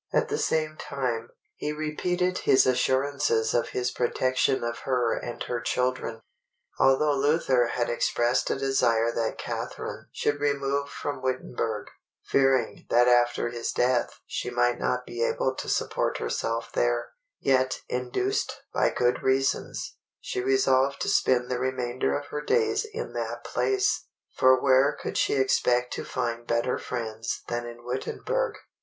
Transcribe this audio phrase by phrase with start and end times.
[0.11, 5.61] At the same time, he repeated his assurances of his protection of her and her
[5.61, 6.21] children.
[6.79, 11.85] Although Luther had expressed a desire that Catharine should remove from Wittenberg,
[12.23, 17.81] fearing that after his death she might not be able to support herself there, yet
[17.87, 23.43] induced by good reasons, she resolved to spend the remainder of her days in that
[23.43, 28.55] place; for where could she expect to find better friends than in Wittenberg?